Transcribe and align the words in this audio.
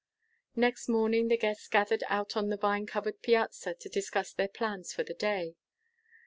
Next 0.55 0.89
morning, 0.89 1.27
the 1.27 1.37
guests 1.37 1.67
gathered 1.67 2.03
out 2.09 2.35
on 2.35 2.49
the 2.49 2.57
vine 2.57 2.87
covered 2.87 3.21
piazza 3.21 3.75
to 3.75 3.87
discuss 3.87 4.33
their 4.33 4.47
plans 4.47 4.91
for 4.91 5.03
the 5.03 5.13
day. 5.13 5.53